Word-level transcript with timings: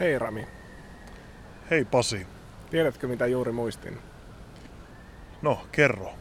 Hei 0.00 0.18
Rami, 0.18 0.46
Hei 1.70 1.84
Pasi. 1.84 2.26
tiedätkö 2.70 3.08
mitä 3.08 3.26
juuri 3.26 3.52
muistin? 3.52 3.98
No, 5.42 5.66
kerro. 5.72 6.12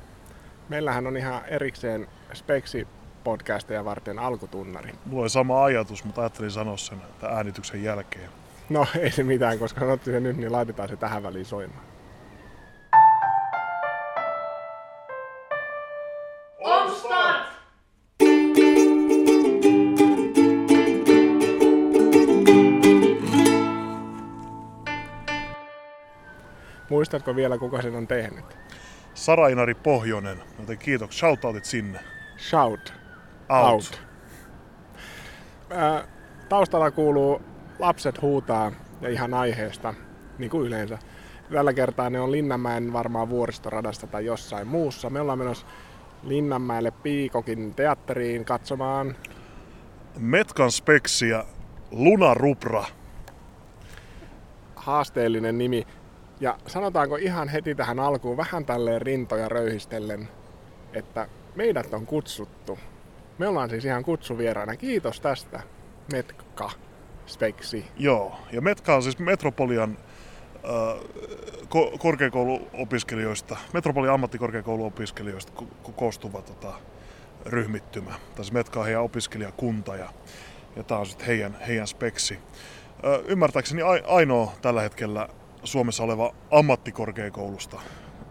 Meillähän 0.70 1.08
on 1.08 1.18
ihan 1.18 1.42
erikseen 1.46 2.08
Speksi 2.34 2.88
podcasteja 3.24 3.86
varten 3.86 4.20
alkutunnari. 4.20 4.92
Mulla 5.06 5.22
oli 5.22 5.30
sama 5.30 5.64
ajatus, 5.64 6.04
mutta 6.04 6.22
ajattelin 6.22 6.52
sanoa 6.52 6.78
sen 6.78 7.02
äänityksen 7.30 7.84
jälkeen. 7.84 8.30
No 8.70 8.88
ei 9.00 9.12
se 9.12 9.24
mitään, 9.24 9.60
koska 9.60 9.80
sanottiin 9.80 10.16
se 10.16 10.20
nyt, 10.20 10.38
niin 10.38 10.52
laitetaan 10.52 10.90
se 10.90 10.96
tähän 10.98 11.24
väliin 11.24 11.46
soimaan. 11.46 11.84
Muistatko 27.00 27.36
vielä, 27.36 27.58
kuka 27.58 27.82
sen 27.82 27.96
on 27.96 28.08
tehnyt? 28.08 28.46
Sarainari 29.14 29.74
Pohjonen, 29.76 30.38
joten 30.60 30.78
kiitos. 30.78 31.20
Shoutoutit 31.20 31.66
sinne. 31.66 32.00
Shout 32.38 32.94
Out. 33.50 33.72
out. 33.72 34.02
Ää, 35.70 36.08
taustalla 36.50 36.92
kuuluu 36.92 37.42
Lapset 37.80 38.22
huutaa 38.22 38.72
ja 39.02 39.10
ihan 39.10 39.34
aiheesta, 39.34 39.94
niin 40.38 40.52
kuin 40.52 40.68
yleensä. 40.68 40.98
Tällä 41.54 41.74
kertaa 41.74 42.10
ne 42.10 42.20
on 42.20 42.32
Linnanmäen 42.32 42.94
varmaan 42.94 43.30
vuoristoradasta 43.30 44.08
tai 44.08 44.26
jossain 44.26 44.68
muussa. 44.68 45.10
Me 45.10 45.22
ollaan 45.22 45.40
menossa 45.40 45.68
Linnanmäelle 46.24 46.92
Piikokin 46.92 47.76
teatteriin 47.76 48.46
katsomaan 48.46 49.16
Metkan 50.18 50.72
speksiä 50.72 51.44
Luna 51.92 52.34
Rupra. 52.34 52.84
haasteellinen 54.76 55.58
nimi. 55.58 55.88
Ja 56.40 56.58
sanotaanko 56.68 57.16
ihan 57.16 57.48
heti 57.48 57.76
tähän 57.76 58.00
alkuun 58.00 58.38
vähän 58.38 58.66
tälleen 58.66 59.02
rintoja 59.02 59.50
röyhistellen, 59.50 60.30
että 60.94 61.28
meidät 61.56 61.94
on 61.94 62.06
kutsuttu. 62.06 62.80
Me 63.38 63.48
ollaan 63.48 63.70
siis 63.70 63.86
ihan 63.86 64.04
kutsuvieraana. 64.04 64.76
Kiitos 64.76 65.22
tästä, 65.22 65.60
Metka 66.14 66.70
Speksi. 67.26 67.86
Joo, 67.98 68.36
ja 68.52 68.62
Metka 68.62 68.96
on 68.96 69.04
siis 69.04 69.20
Metropolian 69.20 69.98
äh, 70.56 71.00
ko- 71.64 71.98
korkeakouluopiskelijoista, 71.98 73.58
Metropolian 73.74 74.14
ammattikorkeakouluopiskelijoista 74.14 75.54
ko- 75.62 75.88
ko- 75.88 75.92
koostuva 75.92 76.42
tota, 76.42 76.74
ryhmittymä. 77.46 78.12
Tässä 78.36 78.54
Metka 78.54 78.80
on 78.80 78.86
heidän 78.86 79.02
opiskelijakunta 79.04 79.96
ja, 79.96 80.10
ja 80.76 80.84
tämä 80.84 81.00
on 81.00 81.06
sitten 81.06 81.28
heidän, 81.28 81.58
heidän 81.68 81.88
speksi. 81.88 82.34
Äh, 82.34 83.20
ymmärtääkseni 83.28 83.82
ai- 83.82 84.04
ainoa 84.08 84.54
tällä 84.62 84.82
hetkellä 84.82 85.30
Suomessa 85.64 86.04
oleva 86.04 86.34
ammattikorkeakoulusta 86.52 87.82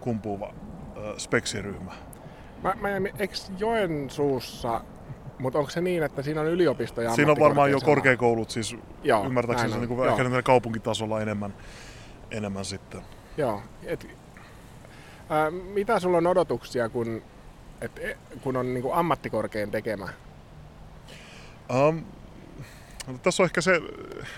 kumpuuva 0.01 0.47
äh, 0.47 1.17
speksiryhmä. 1.17 1.93
Mä, 2.62 2.75
mä 2.81 2.97
en, 2.97 3.11
eks 3.19 3.53
Joensuussa, 3.59 4.81
mutta 5.39 5.59
onko 5.59 5.70
se 5.70 5.81
niin, 5.81 6.03
että 6.03 6.23
siinä 6.23 6.41
on 6.41 6.47
yliopisto 6.47 7.03
ja 7.03 7.15
Siinä 7.15 7.33
on 7.33 7.41
varmaan 7.41 7.70
jo 7.70 7.81
korkeakoulut, 7.81 8.51
siis 8.51 8.77
Joo, 9.03 9.25
ymmärtääkseni 9.25 9.73
se 9.73 9.79
niin 9.79 9.89
kuin, 9.89 10.09
ehkä 10.09 10.43
kaupunkitasolla 10.43 11.20
enemmän, 11.20 11.55
enemmän 12.31 12.65
sitten. 12.65 13.01
Joo. 13.37 13.63
Et, 13.83 14.07
ää, 15.31 15.51
mitä 15.51 16.01
sulla 16.01 16.19
on 16.19 16.27
odotuksia, 16.27 16.89
kun, 16.89 17.23
et, 17.81 17.98
e- 17.98 18.19
kun 18.42 18.57
on 18.57 18.75
niinku 18.75 18.92
ammattikorkein 18.92 19.70
tekemä? 19.70 20.09
Um, 21.89 22.05
no, 23.09 23.19
tässä 23.19 23.42
on 23.42 23.45
ehkä 23.45 23.61
se, 23.61 23.81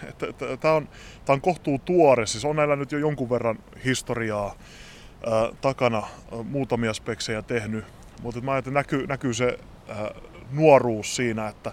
että, 0.09 0.27
että 0.27 0.57
tämä 0.57 0.75
on, 0.75 0.89
tää 1.25 1.35
on 1.35 1.41
kohtuu 1.41 1.79
tuore, 1.79 2.27
siis 2.27 2.45
on 2.45 2.57
näillä 2.57 2.77
nyt 2.77 2.93
jo 2.93 2.99
jonkun 2.99 3.31
verran 3.31 3.59
historiaa 3.85 4.55
ää, 5.27 5.49
takana, 5.61 5.99
ää, 5.99 6.43
muutamia 6.43 6.95
speksejä 6.95 7.43
tehnyt, 7.43 7.85
mutta 8.23 8.41
mä 8.41 8.53
ajattelin, 8.53 8.79
että 8.79 8.97
näkyy, 8.97 9.07
näkyy 9.07 9.35
se 9.35 9.59
ää, 9.89 10.11
nuoruus 10.53 11.17
siinä, 11.17 11.49
että, 11.49 11.73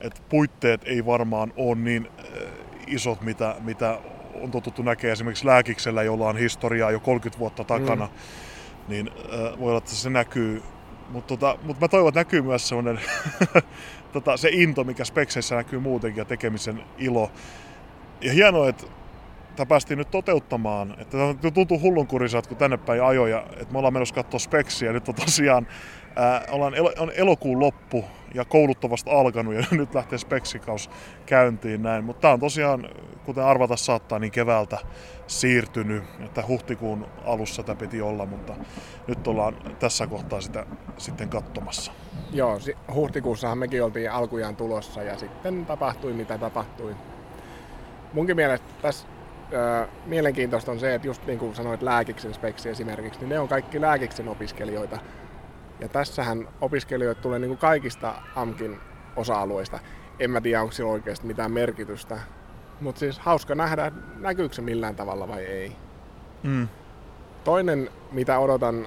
että 0.00 0.22
puitteet 0.28 0.80
ei 0.84 1.06
varmaan 1.06 1.52
ole 1.56 1.74
niin 1.74 2.08
ää, 2.18 2.24
isot, 2.86 3.20
mitä, 3.20 3.56
mitä 3.60 3.98
on 4.34 4.50
totuttu 4.50 4.82
näkemään 4.82 5.12
esimerkiksi 5.12 5.46
lääkiksellä, 5.46 6.02
jolla 6.02 6.28
on 6.28 6.36
historiaa 6.36 6.90
jo 6.90 7.00
30 7.00 7.38
vuotta 7.38 7.64
takana, 7.64 8.06
mm. 8.06 8.12
niin 8.88 9.10
ää, 9.10 9.58
voi 9.58 9.68
olla, 9.68 9.78
että 9.78 9.90
se 9.90 10.10
näkyy. 10.10 10.62
Mutta 11.12 11.36
tota, 11.36 11.58
mut 11.62 11.80
mä 11.80 11.88
toivon, 11.88 12.08
että 12.08 12.20
näkyy 12.20 12.42
myös 12.42 12.68
sellainen 12.68 13.00
tota, 14.12 14.36
se 14.36 14.48
into, 14.52 14.84
mikä 14.84 15.04
spekseissä 15.04 15.56
näkyy 15.56 15.78
muutenkin 15.78 16.20
ja 16.20 16.24
tekemisen 16.24 16.82
ilo. 16.98 17.30
Ja 18.20 18.32
hienoa, 18.32 18.68
että 18.68 18.86
tämä 19.56 19.66
päästiin 19.66 19.98
nyt 19.98 20.10
toteuttamaan. 20.10 20.94
Että 20.98 21.50
tuntuu 21.54 21.80
hullunkuriselta, 21.80 22.48
kun 22.48 22.58
tänne 22.58 22.76
päin 22.76 23.02
ajoja, 23.02 23.46
että 23.56 23.72
me 23.72 23.78
ollaan 23.78 23.94
menossa 23.94 24.14
katsoa 24.14 24.40
speksiä. 24.40 24.92
Nyt 24.92 25.08
on 25.08 25.14
tosiaan 25.14 25.66
ää, 26.16 26.44
ollaan 26.50 26.74
elo, 26.74 26.92
on 26.98 27.12
elokuun 27.14 27.60
loppu 27.60 28.04
ja 28.34 28.44
koulut 28.44 28.84
on 28.84 28.90
vasta 28.90 29.10
alkanut 29.10 29.54
ja 29.54 29.64
nyt 29.78 29.94
lähtee 29.94 30.18
speksikaus 30.18 30.90
käyntiin 31.26 31.82
näin. 31.82 32.04
Mutta 32.04 32.20
tämä 32.20 32.34
on 32.34 32.40
tosiaan, 32.40 32.88
kuten 33.24 33.44
arvata 33.44 33.76
saattaa, 33.76 34.18
niin 34.18 34.32
keväältä 34.32 34.78
siirtynyt. 35.26 36.04
Että 36.24 36.44
huhtikuun 36.48 37.06
alussa 37.24 37.62
tämä 37.62 37.76
piti 37.76 38.02
olla, 38.02 38.26
mutta 38.26 38.54
nyt 39.06 39.26
ollaan 39.26 39.56
tässä 39.78 40.06
kohtaa 40.06 40.40
sitä 40.40 40.66
sitten 40.98 41.28
katsomassa. 41.28 41.92
Joo, 42.32 42.58
huhtikuussahan 42.94 43.58
mekin 43.58 43.84
oltiin 43.84 44.10
alkujaan 44.10 44.56
tulossa 44.56 45.02
ja 45.02 45.18
sitten 45.18 45.66
tapahtui 45.66 46.12
mitä 46.12 46.38
tapahtui. 46.38 46.96
Munkin 48.12 48.36
mielestä 48.36 48.66
tässä 48.82 49.06
mielenkiintoista 50.06 50.72
on 50.72 50.80
se, 50.80 50.94
että 50.94 51.08
just 51.08 51.26
niin 51.26 51.38
kuin 51.38 51.54
sanoit 51.54 51.82
lääkiksen 51.82 52.34
speksi 52.34 52.68
esimerkiksi, 52.68 53.20
niin 53.20 53.28
ne 53.28 53.38
on 53.38 53.48
kaikki 53.48 53.80
lääkiksen 53.80 54.28
opiskelijoita. 54.28 54.98
Ja 55.82 55.88
tässähän 55.88 56.48
opiskelijoita 56.60 57.22
tulee 57.22 57.38
niin 57.38 57.48
kuin 57.48 57.58
kaikista 57.58 58.14
AMKin 58.36 58.80
osa-alueista. 59.16 59.78
En 60.18 60.30
mä 60.30 60.40
tiedä, 60.40 60.60
onko 60.60 60.72
sillä 60.72 60.90
oikeasti 60.90 61.26
mitään 61.26 61.52
merkitystä. 61.52 62.18
Mutta 62.80 62.98
siis 62.98 63.18
hauska 63.18 63.54
nähdä, 63.54 63.92
näkyykö 64.16 64.54
se 64.54 64.62
millään 64.62 64.96
tavalla 64.96 65.28
vai 65.28 65.44
ei. 65.44 65.76
Mm. 66.42 66.68
Toinen, 67.44 67.90
mitä 68.12 68.38
odotan 68.38 68.86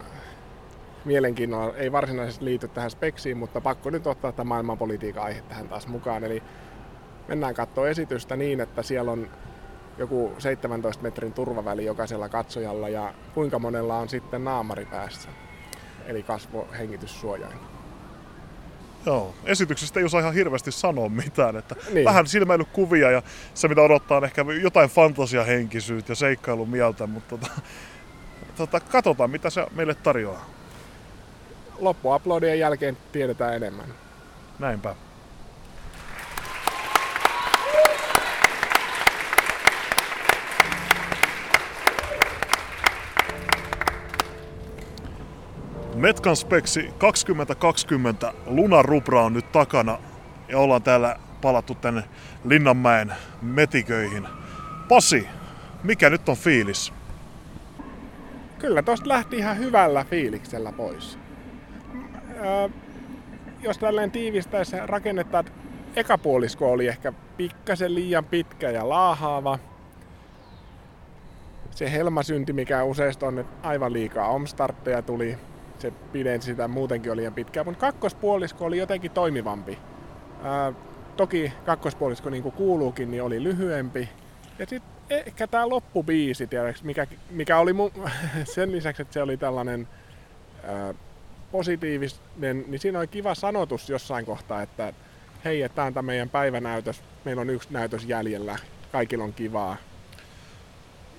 mielenkiinnolla, 1.05 1.75
ei 1.75 1.91
varsinaisesti 1.91 2.45
liity 2.45 2.67
tähän 2.67 2.91
speksiin, 2.91 3.37
mutta 3.37 3.61
pakko 3.61 3.89
nyt 3.89 4.07
ottaa 4.07 4.31
tämä 4.31 4.47
maailmanpolitiikan 4.47 5.23
aihe 5.23 5.41
tähän 5.41 5.69
taas 5.69 5.87
mukaan. 5.87 6.23
Eli 6.23 6.43
mennään 7.27 7.55
katsoa 7.55 7.87
esitystä 7.87 8.35
niin, 8.35 8.61
että 8.61 8.83
siellä 8.83 9.11
on 9.11 9.29
joku 9.97 10.33
17 10.37 11.03
metrin 11.03 11.33
turvaväli 11.33 11.85
jokaisella 11.85 12.29
katsojalla 12.29 12.89
ja 12.89 13.13
kuinka 13.33 13.59
monella 13.59 13.97
on 13.97 14.09
sitten 14.09 14.43
naamari 14.43 14.85
päässä, 14.85 15.29
eli 16.07 16.23
kasvohengityssuojain. 16.23 17.57
Joo, 19.05 19.35
esityksestä 19.45 19.99
ei 19.99 20.05
osaa 20.05 20.19
ihan 20.19 20.33
hirveästi 20.33 20.71
sanoa 20.71 21.09
mitään. 21.09 21.55
Että 21.55 21.75
Niin. 21.93 22.05
Vähän 22.05 22.27
silmäilykuvia 22.27 23.11
ja 23.11 23.21
se 23.53 23.67
mitä 23.67 23.81
odottaa 23.81 24.17
on 24.17 24.25
ehkä 24.25 24.45
jotain 24.61 24.89
fantasiahenkisyyttä 24.89 26.11
ja 26.11 26.15
seikkailun 26.15 26.69
mieltä, 26.69 27.07
mutta 27.07 27.37
tota, 27.37 27.61
tota, 28.57 28.79
katsotaan 28.79 29.29
mitä 29.29 29.49
se 29.49 29.65
meille 29.75 29.95
tarjoaa. 29.95 30.45
Loppuaplodien 31.79 32.59
jälkeen 32.59 32.97
tiedetään 33.11 33.55
enemmän. 33.55 33.85
Näinpä. 34.59 34.95
Metkan 45.95 46.35
speksi 46.35 46.89
2020 46.97 48.33
Luna 48.45 48.81
Rubra 48.81 49.23
on 49.23 49.33
nyt 49.33 49.51
takana 49.51 49.97
ja 50.47 50.59
ollaan 50.59 50.83
täällä 50.83 51.19
palattu 51.41 51.75
tänne 51.75 52.03
Linnanmäen 52.43 53.13
metiköihin. 53.41 54.27
Pasi, 54.89 55.27
mikä 55.83 56.09
nyt 56.09 56.29
on 56.29 56.37
fiilis? 56.37 56.93
Kyllä 58.59 58.81
tosta 58.81 59.09
lähti 59.09 59.37
ihan 59.37 59.57
hyvällä 59.57 60.03
fiiliksellä 60.03 60.71
pois. 60.71 61.19
Ö, 62.35 62.69
jos 63.61 63.77
tälleen 63.77 64.11
tiivistäisi 64.11 64.75
rakennetaan, 64.85 65.47
että 65.47 65.59
eka 65.95 66.17
puolisko 66.17 66.71
oli 66.71 66.87
ehkä 66.87 67.13
pikkasen 67.37 67.95
liian 67.95 68.25
pitkä 68.25 68.69
ja 68.69 68.89
laahaava. 68.89 69.59
Se 71.71 71.91
helmasynti, 71.91 72.53
mikä 72.53 72.83
useasti 72.83 73.25
on, 73.25 73.39
että 73.39 73.67
aivan 73.67 73.93
liikaa 73.93 74.27
omstartteja 74.27 75.01
tuli, 75.01 75.37
se 75.85 75.93
pidensi 76.11 76.45
sitä 76.45 76.67
muutenkin 76.67 77.11
oli 77.11 77.17
liian 77.17 77.33
pitkää, 77.33 77.63
mutta 77.63 77.79
kakkospuolisko 77.79 78.65
oli 78.65 78.77
jotenkin 78.77 79.11
toimivampi. 79.11 79.77
Ää, 80.43 80.73
toki 81.17 81.53
kakkospuolisko 81.65 82.29
niin 82.29 82.43
kuin 82.43 82.55
kuuluukin, 82.55 83.11
niin 83.11 83.23
oli 83.23 83.43
lyhyempi. 83.43 84.09
Ja 84.59 84.65
sitten 84.65 84.91
ehkä 85.09 85.47
tämä 85.47 85.69
loppubiisi, 85.69 86.47
tiedätkö, 86.47 86.81
mikä, 86.83 87.07
mikä 87.29 87.57
oli 87.57 87.73
mun, 87.73 87.91
sen 88.55 88.71
lisäksi, 88.71 89.01
että 89.01 89.13
se 89.13 89.21
oli 89.21 89.37
tällainen 89.37 89.87
ää, 90.63 90.93
positiivinen, 91.51 92.65
niin 92.67 92.79
siinä 92.79 92.99
oli 92.99 93.07
kiva 93.07 93.35
sanotus 93.35 93.89
jossain 93.89 94.25
kohtaa, 94.25 94.61
että 94.61 94.93
hei, 95.45 95.61
että 95.61 95.75
tämä 95.75 95.85
on 95.85 95.93
tämä 95.93 96.05
meidän 96.05 96.29
päivänäytös, 96.29 97.01
meillä 97.25 97.41
on 97.41 97.49
yksi 97.49 97.67
näytös 97.71 98.05
jäljellä, 98.05 98.57
kaikilla 98.91 99.23
on 99.23 99.33
kivaa. 99.33 99.77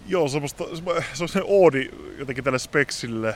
Joo, 0.09 0.29
semmoista, 0.29 0.65
se 1.13 1.25
on 1.25 1.29
se 1.29 1.41
oodi 1.45 1.91
jotenkin 2.19 2.45
tälle 2.45 2.59
speksille, 2.59 3.35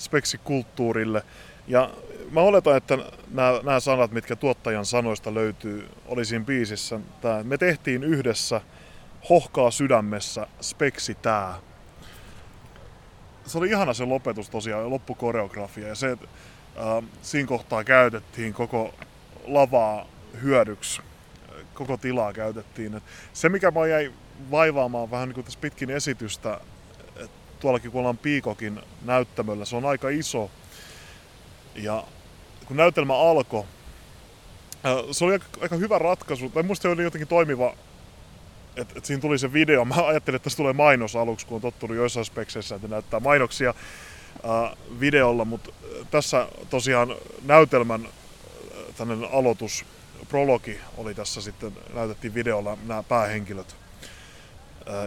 speksikulttuurille. 0.00 1.22
Ja 1.68 1.90
mä 2.30 2.40
oletan, 2.40 2.76
että 2.76 2.98
nämä, 3.30 3.60
nämä 3.62 3.80
sanat, 3.80 4.12
mitkä 4.12 4.36
tuottajan 4.36 4.86
sanoista 4.86 5.34
löytyy, 5.34 5.88
oli 6.06 6.24
siinä 6.24 6.44
biisissä. 6.44 7.00
Tää, 7.20 7.42
me 7.42 7.58
tehtiin 7.58 8.04
yhdessä 8.04 8.60
hohkaa 9.30 9.70
sydämessä 9.70 10.46
speksi 10.60 11.14
tää. 11.14 11.54
Se 13.46 13.58
oli 13.58 13.68
ihana 13.68 13.94
se 13.94 14.04
lopetus 14.04 14.50
tosiaan, 14.50 14.90
loppukoreografia. 14.90 15.88
Ja 15.88 15.94
se, 15.94 16.10
että 16.10 16.28
äh, 16.76 17.04
siinä 17.22 17.48
kohtaa 17.48 17.84
käytettiin 17.84 18.54
koko 18.54 18.94
lavaa 19.46 20.06
hyödyksi. 20.42 21.02
Koko 21.74 21.96
tilaa 21.96 22.32
käytettiin. 22.32 22.94
Et 22.94 23.02
se, 23.32 23.48
mikä 23.48 23.70
mä 23.70 23.86
jäi 23.86 24.12
vaivaamaan 24.50 25.10
vähän 25.10 25.28
niin 25.28 25.34
kuin 25.34 25.44
tässä 25.44 25.60
pitkin 25.60 25.90
esitystä, 25.90 26.60
tuollakin 27.60 27.90
kun 27.90 27.98
ollaan 27.98 28.18
Piikokin 28.18 28.80
näyttämöllä, 29.04 29.64
se 29.64 29.76
on 29.76 29.84
aika 29.84 30.08
iso. 30.08 30.50
Ja 31.74 32.04
kun 32.66 32.76
näytelmä 32.76 33.16
alkoi, 33.16 33.64
se 35.10 35.24
oli 35.24 35.38
aika 35.60 35.76
hyvä 35.76 35.98
ratkaisu, 35.98 36.48
tai 36.48 36.62
musta 36.62 36.82
se 36.82 36.88
oli 36.88 37.02
jotenkin 37.02 37.28
toimiva, 37.28 37.74
että 38.76 38.94
et 38.96 39.04
siinä 39.04 39.20
tuli 39.20 39.38
se 39.38 39.52
video. 39.52 39.84
Mä 39.84 39.94
ajattelin, 40.06 40.36
että 40.36 40.44
tässä 40.44 40.56
tulee 40.56 40.72
mainos 40.72 41.16
aluksi, 41.16 41.46
kun 41.46 41.54
on 41.54 41.60
tottunut 41.60 41.96
joissain 41.96 42.26
spekseissä, 42.26 42.74
että 42.74 42.88
näyttää 42.88 43.20
mainoksia 43.20 43.74
ää, 44.42 44.76
videolla, 45.00 45.44
mutta 45.44 45.72
tässä 46.10 46.48
tosiaan 46.70 47.14
näytelmän 47.46 48.08
tämmöinen 48.96 49.28
aloitus, 49.32 49.84
prologi 50.28 50.80
oli 50.96 51.14
tässä 51.14 51.40
sitten, 51.40 51.72
näytettiin 51.94 52.34
videolla 52.34 52.78
nämä 52.86 53.02
päähenkilöt. 53.02 53.76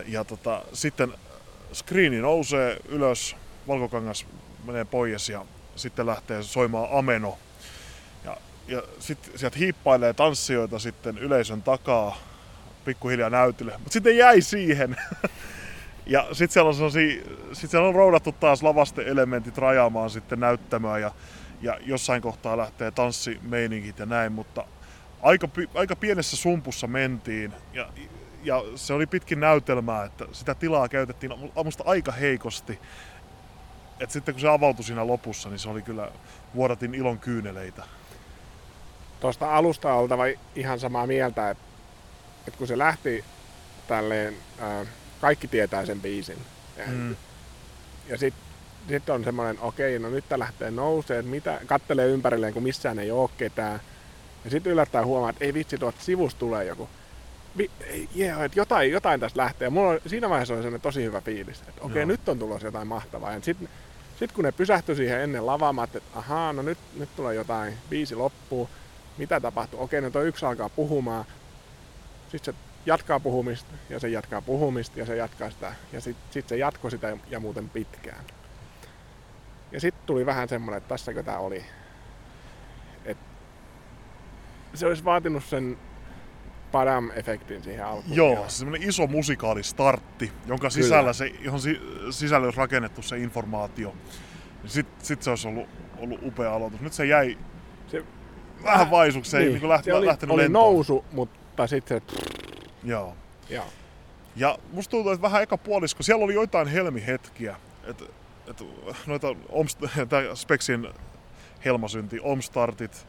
Ja 0.07 0.23
tota, 0.23 0.61
sitten 0.73 1.13
screeni 1.73 2.21
nousee 2.21 2.77
ylös, 2.87 3.35
valkokangas 3.67 4.25
menee 4.65 4.85
pois 4.85 5.29
ja 5.29 5.45
sitten 5.75 6.05
lähtee 6.05 6.43
soimaan 6.43 6.89
ameno. 6.91 7.37
Ja, 8.25 8.37
ja 8.67 8.83
sitten 8.99 9.39
sieltä 9.39 9.59
hiippailee 9.59 10.13
tanssijoita 10.13 10.79
sitten 10.79 11.17
yleisön 11.17 11.61
takaa 11.61 12.17
pikkuhiljaa 12.85 13.29
näytille. 13.29 13.71
Mutta 13.77 13.93
sitten 13.93 14.17
jäi 14.17 14.41
siihen. 14.41 14.95
ja 16.05 16.27
sitten 16.31 16.53
siellä 16.53 16.69
on 16.69 16.91
sit 17.53 17.71
siellä 17.71 17.87
on 17.87 17.95
roudattu 17.95 18.31
taas 18.31 18.63
lavaste-elementit 18.63 19.57
rajaamaan 19.57 20.09
sitten 20.09 20.39
näyttämöä 20.39 20.97
ja, 20.97 21.11
ja 21.61 21.77
jossain 21.85 22.21
kohtaa 22.21 22.57
lähtee 22.57 22.91
tanssimeiningit 22.91 23.99
ja 23.99 24.05
näin, 24.05 24.31
mutta 24.31 24.65
aika, 25.21 25.49
aika 25.75 25.95
pienessä 25.95 26.37
sumpussa 26.37 26.87
mentiin 26.87 27.53
ja, 27.73 27.89
ja 28.44 28.63
se 28.75 28.94
oli 28.94 29.06
pitkin 29.06 29.40
näytelmää, 29.40 30.04
että 30.04 30.25
sitä 30.31 30.56
tilaa 30.56 30.90
käytettiin 30.90 31.51
aamusta 31.56 31.84
aika 31.88 32.12
heikosti. 32.12 32.80
Et 34.00 34.12
sitten 34.12 34.34
kun 34.34 34.42
se 34.42 34.50
avautui 34.50 34.86
siinä 34.86 35.07
lopussa, 35.07 35.50
niin 35.50 35.60
se 35.60 35.69
oli 35.69 35.81
kyllä, 35.81 36.12
vuodatin 36.56 36.95
ilon 36.95 37.19
kyyneleitä. 37.19 37.84
Tuosta 39.19 39.56
alusta 39.56 39.94
oltava 39.94 40.24
ihan 40.56 40.80
samaa 40.80 41.07
mieltä, 41.07 41.50
että, 41.50 41.63
että 42.48 42.57
kun 42.57 42.68
se 42.68 42.78
lähti 42.78 43.25
tälleen, 43.88 44.36
ää, 44.60 44.86
kaikki 45.22 45.48
tietää 45.48 45.86
sen 45.86 46.01
biisin. 46.01 46.38
Ja, 46.78 46.84
mm. 46.88 47.16
ja 48.07 48.18
sitten 48.18 48.44
sit 48.88 49.10
on 49.10 49.24
semmoinen, 49.24 49.60
okei, 49.60 50.00
no 50.00 50.10
nyt 50.10 50.30
tää 50.30 50.40
lähtee 50.40 50.72
nousee, 50.72 51.19
että 51.19 51.31
mitä, 51.31 51.60
kattelee 51.66 52.07
ympärilleen, 52.07 52.54
kun 52.54 52.63
missään 52.63 53.00
ei 53.00 53.12
ole 53.12 53.30
ketään. 53.38 53.80
Ja 54.45 54.51
sitten 54.51 54.72
yllättäen 54.72 55.06
huomaa, 55.06 55.30
että 55.30 55.45
ei 55.45 55.54
vitsi, 55.54 55.78
tuolta 55.78 56.01
sivusta 56.01 56.40
tulee 56.40 56.66
joku. 56.66 56.90
Yeah, 58.17 58.41
että 58.41 58.59
jotain, 58.59 58.91
jotain 58.91 59.19
tästä 59.19 59.41
lähtee. 59.41 59.69
Mulla 59.69 59.89
on, 59.89 60.00
siinä 60.05 60.29
vaiheessa 60.29 60.53
oli 60.53 60.79
tosi 60.79 61.03
hyvä 61.03 61.21
fiilis, 61.21 61.59
että 61.59 61.81
okei, 61.81 61.91
okay, 61.91 62.05
nyt 62.05 62.29
on 62.29 62.39
tulossa 62.39 62.67
jotain 62.67 62.88
mahtavaa. 62.88 63.33
Ja 63.33 63.41
sitten 63.41 63.69
sit 64.19 64.31
kun 64.31 64.44
ne 64.44 64.51
pysähtyi 64.51 64.95
siihen 64.95 65.21
ennen 65.21 65.45
lavaa, 65.45 65.83
että 65.83 66.01
ahaa, 66.15 66.53
no 66.53 66.61
nyt, 66.61 66.77
nyt 66.95 67.15
tulee 67.15 67.35
jotain, 67.35 67.77
biisi 67.89 68.15
loppuu, 68.15 68.69
mitä 69.17 69.39
tapahtuu? 69.39 69.81
Okei, 69.81 70.00
okay, 70.00 70.09
no 70.09 70.11
toi 70.11 70.27
yksi 70.27 70.45
alkaa 70.45 70.69
puhumaan, 70.69 71.25
sitten 72.31 72.53
se 72.53 72.59
jatkaa 72.85 73.19
puhumista, 73.19 73.73
ja 73.89 73.99
se 73.99 74.09
jatkaa 74.09 74.41
puhumista, 74.41 74.99
ja 74.99 75.06
se 75.06 75.15
jatkaa 75.15 75.49
sitä, 75.49 75.73
ja 75.94 76.01
sitten 76.01 76.33
sit 76.33 76.47
se 76.47 76.57
jatkoi 76.57 76.91
sitä 76.91 77.17
ja 77.29 77.39
muuten 77.39 77.69
pitkään. 77.69 78.23
Ja 79.71 79.79
sitten 79.79 80.06
tuli 80.06 80.25
vähän 80.25 80.49
semmoinen, 80.49 80.77
että 80.77 80.89
tässäkö 80.89 81.23
tämä 81.23 81.38
oli. 81.38 81.65
Et 83.06 83.17
se 84.73 84.85
olisi 84.85 85.06
vaatinut 85.06 85.44
sen 85.44 85.77
Padam-efektin 86.73 87.63
siihen 87.63 87.85
alkuun. 87.85 88.15
Joo, 88.15 88.45
se 88.47 88.57
semmoinen 88.57 88.89
iso 88.89 89.07
musikaalistartti, 89.07 90.31
jonka 90.45 90.69
sisällä 90.69 91.13
se, 91.13 91.25
johon 91.25 91.59
sisällä 92.11 92.45
olisi 92.45 92.57
rakennettu 92.57 93.01
se 93.01 93.17
informaatio. 93.17 93.95
Sitten 94.65 95.05
sit 95.05 95.23
se 95.23 95.29
olisi 95.29 95.47
ollut, 95.47 95.69
ollut 95.97 96.19
upea 96.23 96.53
aloitus. 96.53 96.81
Nyt 96.81 96.93
se 96.93 97.05
jäi 97.05 97.37
se, 97.87 98.03
vähän 98.63 98.91
vaisuksi, 98.91 99.37
niin, 99.37 99.47
ei 99.47 99.59
niin 99.59 99.69
lähti, 99.69 99.85
se 99.85 99.93
oli, 99.93 100.07
lähtenyt 100.07 100.33
oli 100.33 100.43
lentoon. 100.43 100.63
nousu, 100.75 101.05
mutta 101.11 101.67
sitten 101.67 102.01
se... 102.07 102.23
Joo. 102.83 103.15
Joo. 103.49 103.65
Ja 104.35 104.57
musta 104.71 104.91
tuntuu, 104.91 105.11
että 105.11 105.21
vähän 105.21 105.43
eka 105.43 105.57
puolisko, 105.57 106.03
siellä 106.03 106.25
oli 106.25 106.33
joitain 106.33 106.67
helmihetkiä, 106.67 107.55
että 107.83 108.05
et, 108.47 108.63
noita 109.07 109.35
omst, 109.49 109.79
Speksin 110.33 110.87
helmasynti, 111.65 112.19
omstartit, 112.19 113.07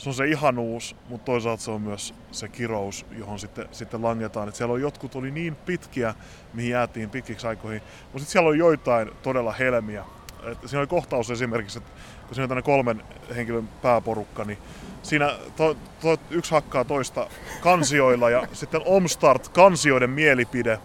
se 0.00 0.08
on 0.08 0.14
se 0.14 0.26
ihanuus, 0.26 0.96
mutta 1.08 1.24
toisaalta 1.24 1.62
se 1.62 1.70
on 1.70 1.82
myös 1.82 2.14
se 2.30 2.48
kirous, 2.48 3.06
johon 3.18 3.38
sitten, 3.38 3.68
sitten 3.72 4.02
langetaan. 4.02 4.48
Et 4.48 4.54
siellä 4.54 4.74
on 4.74 4.80
jotkut 4.80 5.14
oli 5.14 5.30
niin 5.30 5.56
pitkiä, 5.56 6.14
mihin 6.54 6.70
jäätiin 6.70 7.10
pitkiksi 7.10 7.46
aikoihin, 7.46 7.82
mutta 8.02 8.18
sitten 8.18 8.32
siellä 8.32 8.48
on 8.48 8.58
joitain 8.58 9.10
todella 9.22 9.52
helmiä. 9.52 10.04
Et 10.46 10.58
siinä 10.66 10.78
oli 10.78 10.86
kohtaus 10.86 11.30
esimerkiksi, 11.30 11.78
että 11.78 11.90
kun 12.26 12.34
siinä 12.34 12.54
on 12.54 12.62
kolmen 12.62 13.02
henkilön 13.36 13.68
pääporukka, 13.82 14.44
niin 14.44 14.58
siinä 15.02 15.34
to, 15.56 15.76
to, 16.00 16.16
yksi 16.30 16.50
hakkaa 16.50 16.84
toista 16.84 17.26
kansioilla 17.60 18.30
ja 18.30 18.46
sitten 18.52 18.82
Omstart 18.84 19.48
kansioiden 19.48 20.10
mielipide. 20.10 20.78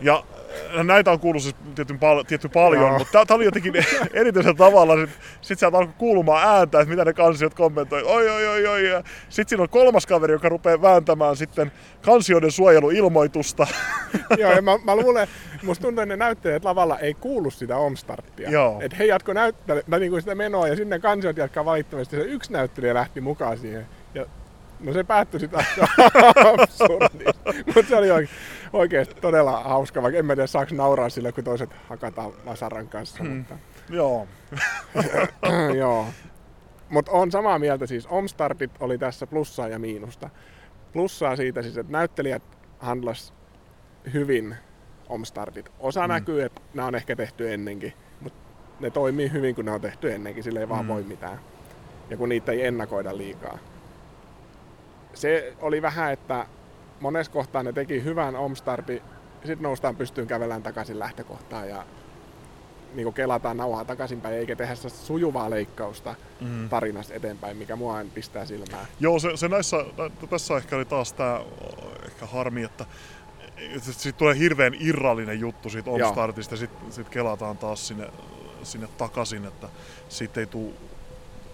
Ja 0.00 0.24
näitä 0.82 1.10
on 1.10 1.20
kuullut 1.20 1.42
siis 1.42 1.56
tietty, 1.74 1.94
pal- 1.94 2.22
tietty 2.22 2.48
paljon, 2.48 2.82
Joo. 2.82 2.98
mutta 2.98 3.26
tämä 3.26 3.36
oli 3.36 3.44
jotenkin 3.44 3.74
erityisellä 4.12 4.56
tavalla. 4.56 4.96
Sitten 4.96 5.22
sit 5.40 5.58
sieltä 5.58 5.78
alkoi 5.78 5.94
kuulumaan 5.98 6.48
ääntä, 6.48 6.80
että 6.80 6.90
mitä 6.90 7.04
ne 7.04 7.12
kansiot 7.12 7.54
kommentoivat. 7.54 8.10
Oi, 8.10 8.30
oi, 8.30 8.46
oi, 8.46 8.66
oi. 8.66 8.82
Sitten 9.28 9.48
siinä 9.48 9.62
on 9.62 9.68
kolmas 9.68 10.06
kaveri, 10.06 10.32
joka 10.32 10.48
rupeaa 10.48 10.82
vääntämään 10.82 11.36
sitten 11.36 11.72
kansioiden 12.02 12.50
suojeluilmoitusta. 12.50 13.66
Joo, 14.38 14.52
ja 14.52 14.62
mä, 14.62 14.78
mä 14.84 14.96
luulen, 14.96 15.28
musta 15.66 15.82
tuntuu, 15.82 16.02
että 16.02 16.16
ne 16.16 16.24
näyttelijät 16.24 16.64
lavalla 16.64 16.98
ei 16.98 17.14
kuulu 17.14 17.50
sitä 17.50 17.76
omstarttia. 17.76 18.50
Joo. 18.50 18.78
Että 18.82 18.96
he 18.96 19.04
jatko 19.04 19.32
näyttää, 19.32 19.76
niin 19.98 20.20
sitä 20.20 20.34
menoa 20.34 20.68
ja 20.68 20.76
sinne 20.76 20.98
kansiot 20.98 21.36
jatkaa 21.36 21.64
valittavasti. 21.64 22.16
Se 22.16 22.22
yksi 22.22 22.52
näyttelijä 22.52 22.94
lähti 22.94 23.20
mukaan 23.20 23.58
siihen. 23.58 23.86
Ja 24.14 24.26
No 24.80 24.92
se 24.92 25.04
päättyi 25.04 25.40
sitten 25.40 25.64
Mutta 27.66 27.88
se 27.88 27.96
oli 27.96 28.10
oikein, 28.10 28.36
oikeasti 28.72 29.14
todella 29.14 29.62
hauska, 29.62 30.02
vaikka 30.02 30.18
en 30.18 30.26
mä 30.26 30.34
tiedä 30.34 30.46
saako 30.46 30.74
nauraa 30.74 31.08
sille, 31.08 31.32
kun 31.32 31.44
toiset 31.44 31.70
hakataan 31.88 32.32
vasaran 32.46 32.88
kanssa. 32.88 33.24
Hmm. 33.24 33.36
Mutta... 33.36 33.58
Joo. 33.90 34.26
Joo. 35.78 36.06
Mutta 36.90 37.12
on 37.12 37.30
samaa 37.30 37.58
mieltä 37.58 37.86
siis, 37.86 38.06
Omstartit 38.06 38.70
oli 38.80 38.98
tässä 38.98 39.26
plussaa 39.26 39.68
ja 39.68 39.78
miinusta. 39.78 40.30
Plussaa 40.92 41.36
siitä 41.36 41.62
siis, 41.62 41.76
että 41.78 41.92
näyttelijät 41.92 42.42
handlas 42.78 43.34
hyvin 44.12 44.56
Omstartit. 45.08 45.72
Osa 45.78 46.06
mm. 46.06 46.08
näkyy, 46.08 46.42
että 46.42 46.60
nämä 46.74 46.88
on 46.88 46.94
ehkä 46.94 47.16
tehty 47.16 47.52
ennenkin, 47.52 47.92
mutta 48.20 48.38
ne 48.80 48.90
toimii 48.90 49.32
hyvin, 49.32 49.54
kun 49.54 49.64
ne 49.64 49.70
on 49.70 49.80
tehty 49.80 50.12
ennenkin, 50.12 50.44
sille 50.44 50.60
ei 50.60 50.66
mm. 50.66 50.70
vaan 50.70 50.88
voi 50.88 51.02
mitään. 51.02 51.40
Ja 52.10 52.16
kun 52.16 52.28
niitä 52.28 52.52
ei 52.52 52.66
ennakoida 52.66 53.16
liikaa 53.16 53.58
se 55.18 55.52
oli 55.60 55.82
vähän, 55.82 56.12
että 56.12 56.46
monessa 57.00 57.32
kohtaa 57.32 57.62
ne 57.62 57.72
teki 57.72 58.04
hyvän 58.04 58.36
omstarpi, 58.36 59.02
sitten 59.38 59.62
noustaan 59.62 59.96
pystyyn 59.96 60.26
kävelään 60.26 60.62
takaisin 60.62 60.98
lähtökohtaan 60.98 61.68
ja 61.68 61.84
niin 62.94 63.04
kuin 63.04 63.14
kelataan 63.14 63.56
nauhaa 63.56 63.84
takaisinpäin, 63.84 64.34
eikä 64.34 64.56
tehdä 64.56 64.74
sitä 64.74 64.88
sujuvaa 64.88 65.50
leikkausta 65.50 66.14
mm. 66.40 66.68
tarinasta 66.68 67.14
eteenpäin, 67.14 67.56
mikä 67.56 67.76
mua 67.76 68.00
en 68.00 68.10
pistää 68.10 68.46
silmään. 68.46 68.86
Joo, 69.00 69.18
se, 69.18 69.36
se 69.36 69.48
näissä, 69.48 69.76
tässä 70.30 70.56
ehkä 70.56 70.76
oli 70.76 70.84
taas 70.84 71.12
tämä 71.12 71.40
ehkä 72.06 72.26
harmi, 72.26 72.62
että 72.62 72.86
sitten 73.80 74.14
tulee 74.14 74.38
hirveän 74.38 74.74
irrallinen 74.80 75.40
juttu 75.40 75.70
siitä 75.70 75.90
Omstartista, 75.90 76.54
ja 76.54 76.58
sitten 76.58 76.92
sit 76.92 77.08
kelataan 77.08 77.58
taas 77.58 77.88
sinne, 77.88 78.08
sinne 78.62 78.88
takaisin, 78.98 79.44
että 79.44 79.68
siitä 80.08 80.40
ei 80.40 80.46
tule 80.46 80.72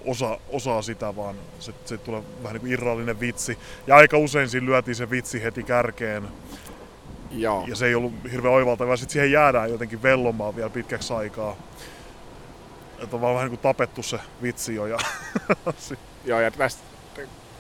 osa, 0.07 0.39
osaa 0.49 0.83
sitä, 0.83 1.17
vaan 1.17 1.37
se, 1.59 1.73
se 1.85 1.99
tulee 1.99 2.23
vähän 2.43 2.53
niin 2.53 2.61
kuin 2.61 2.73
irrallinen 2.73 3.21
vitsi. 3.21 3.59
Ja 3.87 3.97
aika 3.97 4.19
usein 4.19 4.49
siinä 4.49 4.67
lyötiin 4.67 4.95
se 4.95 5.11
vitsi 5.11 5.43
heti 5.43 5.63
kärkeen. 5.63 6.29
Joo. 7.31 7.65
Ja 7.69 7.77
se 7.77 7.87
ei 7.87 7.95
ollut 7.95 8.13
hirveän 8.33 8.55
oivaltavaa. 8.55 8.97
Sitten 8.97 9.13
siihen 9.13 9.33
jäädään 9.33 9.71
jotenkin 9.71 10.03
vellomaan 10.03 10.57
vielä 10.57 10.71
pitkäksi 10.71 11.13
aikaa. 11.13 11.57
Että 12.99 13.17
on 13.17 13.23
vaan 13.23 13.35
vähän 13.35 13.51
niin 13.51 13.59
kuin 13.59 13.75
tapettu 13.75 14.03
se 14.03 14.19
vitsi 14.43 14.75
jo. 14.75 14.87
Ja 14.87 14.99
Joo, 16.25 16.41
ja 16.41 16.51
tästä 16.51 16.83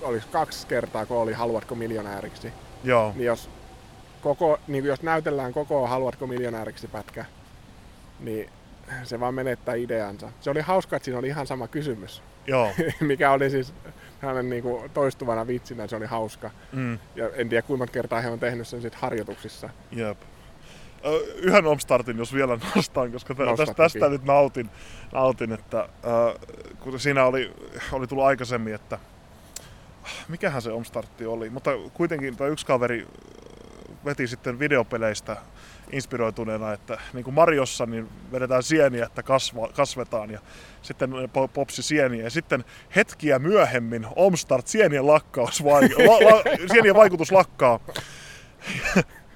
olisi 0.03 0.27
kaksi 0.29 0.67
kertaa, 0.67 1.07
kun 1.07 1.17
oli 1.17 1.33
Haluatko 1.33 1.75
miljonääriksi. 1.75 2.53
Joo. 2.85 3.13
Niin 3.17 3.27
jos 3.27 3.51
koko, 4.23 4.59
niin 4.67 4.85
jos 4.85 5.03
näytellään 5.03 5.53
koko 5.53 5.87
Haluatko 5.87 6.27
miljonääriksi 6.27 6.89
pätkä, 6.89 7.25
niin 8.21 8.51
se 9.05 9.21
vaan 9.21 9.35
menettää 9.35 9.75
ideansa. 9.75 10.31
Se 10.41 10.51
oli 10.51 10.61
hauska, 10.61 10.97
että 10.97 11.05
siinä 11.05 11.19
oli 11.19 11.29
ihan 11.29 11.47
sama 11.47 11.69
kysymys. 11.69 12.23
Joo. 12.47 12.71
mikä 13.01 13.31
oli 13.31 13.51
siis 13.51 13.75
hänen 14.21 14.51
niin 14.51 14.63
kuin 14.63 14.91
toistuvana 14.91 15.47
vitsinä, 15.47 15.87
se 15.87 15.97
oli 15.97 16.07
hauska. 16.07 16.51
Mm. 16.73 16.99
Ja 17.17 17.31
en 17.35 17.49
tiedä 17.49 17.63
kuinka 17.63 17.79
monta 17.79 17.93
kertaa 17.93 18.21
he 18.21 18.31
on 18.31 18.41
tehnyt 18.41 18.69
sen 18.69 18.83
sit 18.83 18.95
harjoituksissa. 18.95 19.71
Jep. 19.93 20.19
Ö, 21.07 21.35
Yhden 21.37 21.67
Omstartin, 21.67 22.19
jos 22.19 22.35
vielä 22.35 22.59
nostan, 22.77 23.13
koska 23.13 23.35
tä- 23.35 23.45
tästä, 23.57 23.75
tästä 23.75 24.09
nyt 24.09 24.25
nautin, 24.25 24.71
nautin 25.13 25.53
että 25.53 25.81
äh, 25.81 26.69
kun 26.81 27.01
siinä 27.01 27.25
oli, 27.25 27.53
oli 27.93 28.07
tullut 28.07 28.25
aikaisemmin, 28.25 28.75
että 28.75 28.99
mikähän 30.29 30.63
se 30.63 30.73
Omstartti 30.73 31.27
oli, 31.27 31.51
mutta 31.51 31.71
kuitenkin 31.95 32.37
tämä 32.37 32.51
yksi 32.51 32.67
kaveri 32.67 33.07
veti 34.05 34.27
sitten 34.27 34.59
videopeleistä 34.59 35.37
inspiroituneena, 35.95 36.73
että 36.73 36.99
niin 37.13 37.25
kuin 37.25 37.35
Mariossa 37.35 37.87
niin 37.87 38.09
vedetään 38.33 38.63
sieniä, 38.63 39.07
että 39.07 39.23
kasva, 39.23 39.69
kasvetaan 39.69 40.31
ja 40.31 40.39
sitten 40.83 41.11
po- 41.13 41.49
popsi 41.55 41.83
sieniä. 41.83 42.25
Ja 42.25 42.31
sitten 42.31 42.65
hetkiä 42.97 43.39
myöhemmin 43.39 44.07
Omstart 44.17 44.67
sienien 44.67 45.07
lakkaus 45.07 45.65
vai, 45.65 45.89
la, 45.89 46.31
la, 46.31 46.43
sienien 46.73 46.95
vaikutus 46.95 47.33
lakkaa. 47.33 47.81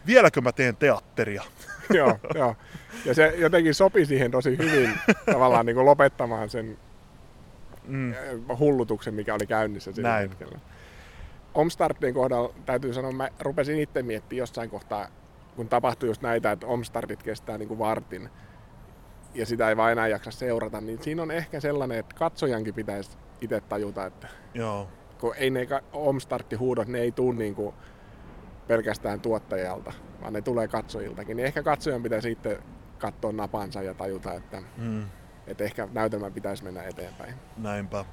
Vieläkö 0.06 0.40
mä 0.40 0.52
teen 0.52 0.76
teatteria? 0.76 1.42
joo, 1.94 2.18
joo. 2.34 2.56
Ja 3.04 3.14
se 3.14 3.34
jotenkin 3.36 3.74
sopi 3.74 4.06
siihen 4.06 4.30
tosi 4.30 4.58
hyvin 4.58 4.90
tavallaan 5.32 5.66
niin 5.66 5.76
kuin 5.76 5.86
lopettamaan 5.86 6.50
sen 6.50 6.78
Mm. 7.88 8.12
äh, 8.12 8.58
hullutuksen, 8.58 9.14
mikä 9.14 9.34
oli 9.34 9.46
käynnissä 9.46 9.92
sillä 9.92 10.08
Näin. 10.08 10.28
hetkellä. 10.28 10.58
Omstartin 11.54 12.14
kohdalla 12.14 12.54
täytyy 12.66 12.94
sanoa, 12.94 13.12
mä 13.12 13.28
rupesin 13.40 13.80
itse 13.80 14.02
miettimään 14.02 14.38
jossain 14.38 14.70
kohtaa, 14.70 15.06
kun 15.58 15.68
tapahtui 15.68 16.08
just 16.08 16.22
näitä, 16.22 16.52
että 16.52 16.66
Omstartit 16.66 17.22
kestää 17.22 17.58
niin 17.58 17.68
kuin 17.68 17.78
vartin 17.78 18.30
ja 19.34 19.46
sitä 19.46 19.68
ei 19.68 19.76
vaan 19.76 19.92
enää 19.92 20.08
jaksa 20.08 20.30
seurata, 20.30 20.80
niin 20.80 21.02
siinä 21.02 21.22
on 21.22 21.30
ehkä 21.30 21.60
sellainen, 21.60 21.98
että 21.98 22.14
katsojankin 22.16 22.74
pitäisi 22.74 23.10
itse 23.40 23.60
tajuta, 23.60 24.06
että 24.06 24.28
Joo, 24.54 24.88
kun 25.20 25.34
ei 25.36 25.50
ne 25.50 25.66
Omstartti-huudot, 25.92 26.88
ne 26.88 26.98
ei 26.98 27.12
tule 27.12 27.34
niin 27.34 27.54
kuin 27.54 27.74
pelkästään 28.68 29.20
tuottajalta, 29.20 29.92
vaan 30.20 30.32
ne 30.32 30.42
tulee 30.42 30.68
katsojiltakin. 30.68 31.36
Niin 31.36 31.46
ehkä 31.46 31.62
katsojan 31.62 32.02
pitäisi 32.02 32.30
itse 32.30 32.60
katsoa 32.98 33.32
napansa 33.32 33.82
ja 33.82 33.94
tajuta, 33.94 34.34
että, 34.34 34.62
mm. 34.76 35.04
että 35.46 35.64
ehkä 35.64 35.88
näytelmän 35.92 36.32
pitäisi 36.32 36.64
mennä 36.64 36.82
eteenpäin. 36.82 37.34
näinpä. 37.56 38.04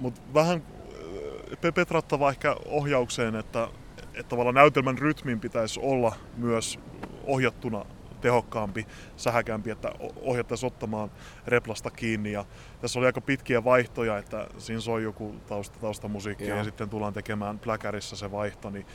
Mutta 0.00 0.20
vähän 0.34 0.62
äh, 0.62 1.58
pe- 1.60 1.72
petrattava 1.72 2.30
ehkä 2.30 2.56
ohjaukseen, 2.66 3.36
että, 3.36 3.68
että 4.14 4.28
tavallaan 4.28 4.54
näytelmän 4.54 4.98
rytmin 4.98 5.40
pitäisi 5.40 5.80
olla 5.82 6.12
myös 6.36 6.78
ohjattuna 7.24 7.84
tehokkaampi, 8.20 8.86
sähäkämpi, 9.16 9.70
että 9.70 9.92
ohjattaisiin 10.22 10.66
ottamaan 10.66 11.10
replasta 11.46 11.90
kiinni. 11.90 12.32
Ja 12.32 12.44
tässä 12.80 12.98
oli 12.98 13.06
aika 13.06 13.20
pitkiä 13.20 13.64
vaihtoja, 13.64 14.18
että 14.18 14.46
siinä 14.58 14.80
soi 14.80 15.02
joku 15.02 15.34
tausta, 15.46 15.78
taustamusiikki 15.80 16.48
Joo. 16.48 16.58
ja 16.58 16.64
sitten 16.64 16.88
tullaan 16.88 17.12
tekemään 17.12 17.58
pläkärissä 17.58 18.16
se 18.16 18.30
vaihto, 18.30 18.70
niin, 18.70 18.86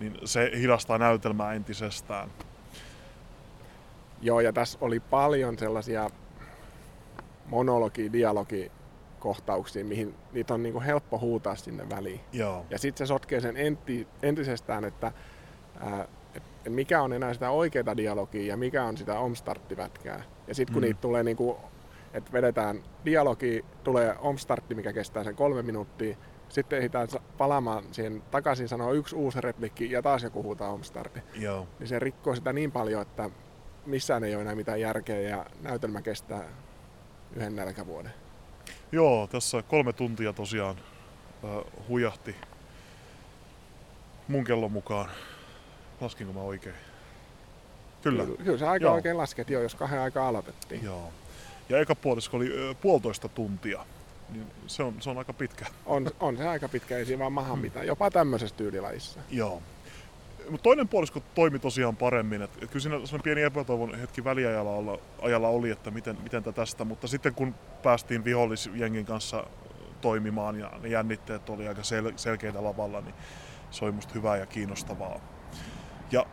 niin 0.00 0.18
se 0.24 0.52
hidastaa 0.56 0.98
näytelmää 0.98 1.52
entisestään. 1.52 2.28
Joo, 4.20 4.40
ja 4.40 4.52
tässä 4.52 4.78
oli 4.80 5.00
paljon 5.00 5.58
sellaisia 5.58 6.10
monologi, 7.46 8.12
dialogikohtauksia, 9.22 9.84
mihin 9.84 10.14
niitä 10.32 10.54
on 10.54 10.62
niin 10.62 10.72
kuin 10.72 10.84
helppo 10.84 11.18
huutaa 11.18 11.56
sinne 11.56 11.88
väliin. 11.90 12.20
Joo, 12.32 12.66
Ja 12.70 12.78
sitten 12.78 13.06
se 13.06 13.08
sotkee 13.08 13.40
sen 13.40 13.56
enti, 13.56 14.08
entisestään, 14.22 14.84
että 14.84 15.12
ää, 15.80 16.08
et, 16.34 16.42
mikä 16.68 17.02
on 17.02 17.12
enää 17.12 17.34
sitä 17.34 17.50
oikeaa 17.50 17.96
dialogia 17.96 18.46
ja 18.46 18.56
mikä 18.56 18.84
on 18.84 18.96
sitä 18.96 19.18
omstarttivätkää. 19.18 20.22
Ja 20.46 20.54
sitten 20.54 20.72
kun 20.74 20.82
Mm. 20.82 20.86
niitä 20.86 21.00
tulee, 21.00 21.22
niinku, 21.22 21.56
että 22.14 22.32
vedetään 22.32 22.82
dialogi, 23.04 23.64
tulee 23.84 24.16
omstartti, 24.18 24.74
mikä 24.74 24.92
kestää 24.92 25.24
sen 25.24 25.36
kolme 25.36 25.62
minuuttia, 25.62 26.16
sitten 26.48 26.78
ehditään 26.78 27.08
palaamaan 27.38 27.84
siihen 27.90 28.22
takaisin, 28.30 28.68
sanoa 28.68 28.92
yksi 28.92 29.16
uusi 29.16 29.40
replikki 29.40 29.90
ja 29.90 30.02
taas 30.02 30.22
joku 30.22 30.42
huutaa 30.42 30.70
omstartti. 30.72 31.20
joo. 31.34 31.66
Niin 31.78 31.88
se 31.88 31.98
rikkoo 31.98 32.34
sitä 32.34 32.52
niin 32.52 32.72
paljon, 32.72 33.02
että 33.02 33.30
missään 33.86 34.24
ei 34.24 34.34
ole 34.34 34.42
enää 34.42 34.54
mitään 34.54 34.80
järkeä 34.80 35.20
ja 35.20 35.46
näytelmä 35.62 36.02
kestää 36.02 36.44
yhden 37.36 37.56
nälkävuoden. 37.56 38.12
Joo, 38.92 39.26
tässä 39.26 39.62
kolme 39.62 39.92
tuntia 39.92 40.32
tosiaan 40.32 40.76
äh, 41.44 41.64
hujahti 41.88 42.36
mun 44.28 44.44
kellon 44.44 44.72
mukaan. 44.72 45.10
Laskinko 46.00 46.32
mä 46.32 46.40
oikein? 46.40 46.74
Kyllä. 48.02 48.24
Kyllä, 48.24 48.44
kyllä 48.44 48.58
se 48.58 48.66
aika 48.66 48.84
Joo. 48.84 48.94
oikein 48.94 49.18
lasket 49.18 49.50
jo, 49.50 49.62
jos 49.62 49.74
kahden 49.74 50.00
aikaa 50.00 50.28
aloitettiin. 50.28 50.84
Joo. 50.84 51.12
Ja 51.68 51.78
eka 51.78 51.94
puolisko 51.94 52.36
oli 52.36 52.52
ö, 52.52 52.74
puolitoista 52.74 53.28
tuntia. 53.28 53.86
Niin 54.28 54.46
se, 54.66 54.82
on, 54.82 54.94
se 55.00 55.10
on 55.10 55.18
aika 55.18 55.32
pitkä. 55.32 55.66
On, 55.86 56.10
on 56.20 56.36
se 56.36 56.48
aika 56.48 56.68
pitkä, 56.68 56.96
ei 56.96 57.06
siinä 57.06 57.18
vaan 57.18 57.32
maha 57.32 57.56
mitään, 57.56 57.86
jopa 57.86 58.10
tämmöisessä 58.10 58.56
tyylilajissa. 58.56 59.20
Joo. 59.30 59.62
Mutta 60.50 60.62
toinen 60.62 60.88
puolisko 60.88 61.20
toimi 61.34 61.58
tosiaan 61.58 61.96
paremmin. 61.96 62.42
Et, 62.42 62.50
et 62.62 62.70
kyllä 62.70 62.82
siinä 62.82 62.96
sellainen 62.96 63.22
pieni 63.22 63.42
epätoivon 63.42 63.94
hetki 63.94 64.24
väliajalla 64.24 64.70
olla, 64.70 64.98
ajalla 65.22 65.48
oli, 65.48 65.70
että 65.70 65.90
miten, 65.90 66.18
miten 66.22 66.42
tästä. 66.42 66.84
Mutta 66.84 67.06
sitten 67.06 67.34
kun 67.34 67.54
päästiin 67.82 68.24
vihollisjengin 68.24 69.06
kanssa 69.06 69.46
toimimaan 70.00 70.58
ja 70.58 70.70
ne 70.82 70.88
jännitteet 70.88 71.50
oli 71.50 71.68
aika 71.68 71.82
sel- 71.82 72.12
selkeitä 72.16 72.64
lavalla, 72.64 73.00
niin 73.00 73.14
se 73.70 73.84
oli 73.84 73.92
musta 73.92 74.14
hyvää 74.14 74.36
ja 74.36 74.46
kiinnostavaa. 74.46 75.20
Ja 76.12 76.26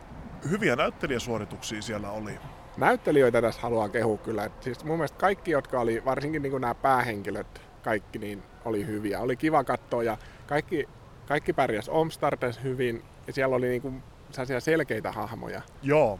hyviä 0.50 0.76
näyttelijäsuorituksia 0.76 1.82
siellä 1.82 2.10
oli. 2.10 2.38
Näyttelijöitä 2.76 3.42
tässä 3.42 3.60
haluaa 3.60 3.88
kehua 3.88 4.18
kyllä. 4.18 4.44
Et 4.44 4.62
siis 4.62 4.84
mun 4.84 4.96
mielestä 4.96 5.18
kaikki, 5.18 5.50
jotka 5.50 5.80
oli, 5.80 6.04
varsinkin 6.04 6.42
niin 6.42 6.60
nämä 6.60 6.74
päähenkilöt, 6.74 7.62
kaikki 7.82 8.18
niin 8.18 8.42
oli 8.64 8.86
hyviä. 8.86 9.20
Oli 9.20 9.36
kiva 9.36 9.64
katsoa 9.64 10.02
ja 10.02 10.18
kaikki, 10.46 10.88
kaikki 11.26 11.52
pärjäs 11.52 11.88
Omstartes 11.88 12.62
hyvin 12.62 13.02
ja 13.30 13.34
siellä 13.34 13.56
oli 13.56 13.68
niin 13.68 13.82
kuin 13.82 14.02
sellaisia 14.30 14.60
selkeitä 14.60 15.12
hahmoja. 15.12 15.62
Joo, 15.82 16.18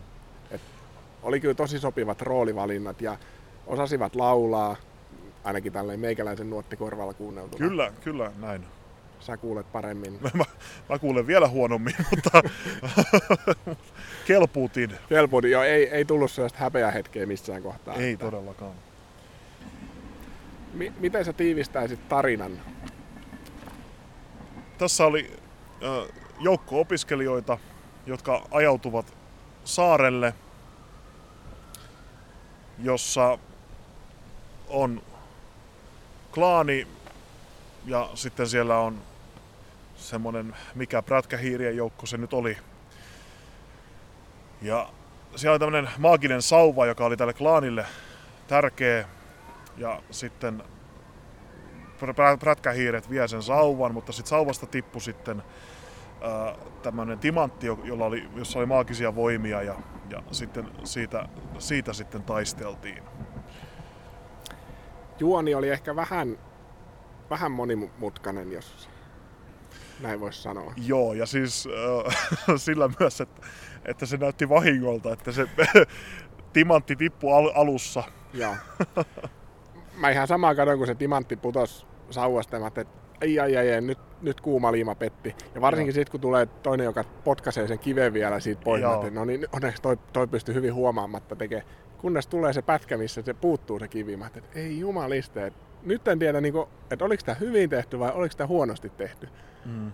Oli 1.23 1.41
kyllä 1.41 1.55
tosi 1.55 1.79
sopivat 1.79 2.23
roolivalinnat 2.23 3.01
ja 3.01 3.17
osasivat 3.67 4.15
laulaa, 4.17 4.77
ainakin 5.45 5.73
tälleen 5.73 6.01
meikäläisen 6.01 6.51
nuottikorvalla 6.51 7.15
kuunneltuna. 7.15 7.69
kyllä, 7.69 7.93
kyllä, 8.05 8.33
näin. 8.39 8.67
Sä 9.21 9.37
kuulet 9.37 9.73
paremmin. 9.73 10.19
Mä, 10.35 10.45
mä 10.89 10.99
kuulen 10.99 11.27
vielä 11.27 11.49
huonommin, 11.49 11.95
mutta 12.11 12.43
kelpuutin. 14.27 14.91
Helpodi, 15.11 15.51
joo, 15.51 15.63
ei, 15.63 15.89
ei 15.89 16.05
tullut 16.05 16.31
sellaista 16.31 16.59
häpeä 16.59 16.91
hetkeä 16.91 17.27
missään 17.27 17.63
kohtaa. 17.63 17.95
Ei 17.95 18.13
Että- 18.13 18.25
todellakaan. 18.27 18.73
Mi- 20.75 20.93
miten 21.01 21.25
sä 21.25 21.33
tiivistäisit 21.33 22.09
tarinan? 22.09 22.53
Tässä 24.79 25.07
oli 25.07 25.31
ö, 25.83 26.07
joukko 26.41 26.81
opiskelijoita, 26.81 27.59
jotka 28.07 28.47
ajautuvat 28.51 29.15
saarelle, 29.65 30.35
jossa 32.79 33.39
on 34.69 35.03
klaani 36.35 36.87
ja 37.87 38.11
sitten 38.15 38.49
siellä 38.49 38.79
on 38.79 38.99
semmonen, 39.97 40.57
mikä 40.75 41.03
prätkähiirien 41.03 41.77
joukko 41.77 42.07
se 42.07 42.17
nyt 42.17 42.33
oli. 42.33 42.57
Ja 44.63 44.89
siellä 45.37 45.53
oli 45.53 45.59
tämmönen 45.59 45.91
maaginen 45.99 46.43
sauva, 46.43 46.87
joka 46.87 47.05
oli 47.05 47.17
tälle 47.17 47.33
klaanille 47.33 47.87
tärkeä. 48.49 49.09
Ja 49.77 50.03
sitten 50.11 50.63
prä- 52.01 52.15
prä- 52.15 52.39
prätkähiiret 52.41 53.11
vie 53.11 53.29
sen 53.29 53.43
sauvan, 53.43 53.95
mutta 53.95 54.13
sitten 54.13 54.31
sauvasta 54.31 54.67
tippui 54.67 55.01
sitten 55.01 55.43
tämmöinen 56.83 57.19
timantti, 57.19 57.67
jo- 57.67 57.81
jolla 57.85 58.05
oli, 58.05 58.29
jossa 58.37 58.59
oli 58.59 58.67
maagisia 58.67 59.15
voimia 59.15 59.63
ja, 59.63 59.75
ja 60.11 60.23
sitten 60.33 60.69
siitä, 60.85 61.29
siitä 61.59 61.93
sitten 61.93 62.23
taisteltiin. 62.23 63.03
Juoni 65.19 65.55
oli 65.55 65.69
ehkä 65.69 65.97
vähän, 65.97 66.39
vähän 67.31 67.53
monimutkainen, 67.53 68.53
jos 68.53 68.89
näin 70.01 70.21
voisi 70.21 70.43
sanoa. 70.43 70.73
Joo, 70.87 71.13
ja 71.13 71.27
siis 71.27 71.69
äh, 72.07 72.17
sillä 72.57 72.91
myös, 73.01 73.21
että, 73.21 73.43
että 73.85 74.07
se 74.07 74.17
näytti 74.17 74.49
vahingolta, 74.49 75.13
että 75.13 75.33
se 75.33 75.49
timantti 76.53 76.97
tippui 76.97 77.33
al- 77.33 77.53
alussa. 77.55 78.03
Joo. 78.35 78.55
Mä 79.97 80.11
ihan 80.11 80.27
samaa 80.29 80.55
katsoin, 80.55 80.79
kun 80.79 80.87
se 80.87 80.95
timantti 80.95 81.37
putos 81.37 81.87
sauvasta, 82.11 82.57
että 82.67 82.85
ai 83.21 83.39
ai 83.39 83.57
ai, 83.57 83.73
ai 83.75 83.81
nyt, 83.81 83.99
nyt 84.23 84.41
kuuma 84.41 84.73
liima 84.73 84.95
petti. 84.95 85.37
Ja 85.55 85.61
varsinkin 85.61 85.95
sitten, 85.95 86.11
kun 86.11 86.21
tulee 86.21 86.47
toinen, 86.47 86.85
joka 86.85 87.05
potkaisee 87.25 87.69
sen 87.69 87.79
kiven 87.79 88.13
vielä 88.13 88.41
siitä 88.41 88.63
pois, 88.65 88.85
ajattelin, 88.85 89.15
no 89.15 89.25
niin 89.25 89.47
onneksi 89.53 89.83
toi, 89.83 89.97
toi 90.13 90.27
pystyy 90.27 90.55
hyvin 90.55 90.75
huomaamatta 90.75 91.37
tekemään. 91.37 91.69
Kunnes 91.99 92.27
tulee 92.27 92.53
se 92.53 92.63
pätkä, 92.63 92.97
missä 92.97 93.23
se 93.23 93.35
puuttuu 93.35 93.79
se 93.79 93.89
kivi, 93.89 94.17
mä 94.17 94.27
että 94.27 94.41
ei 94.55 94.79
jumaliste, 94.79 95.47
että 95.47 95.61
nyt 95.83 96.09
en 96.09 96.19
tiedä, 96.19 96.41
niin 96.41 96.53
kuin, 96.53 96.69
että 96.91 97.05
oliko 97.05 97.23
tämä 97.27 97.37
hyvin 97.41 97.71
tehty 97.71 97.99
vai 97.99 98.13
oliko 98.13 98.35
tämä 98.37 98.49
huonosti 98.49 98.91
tehty. 98.91 99.29
Mm. 99.65 99.93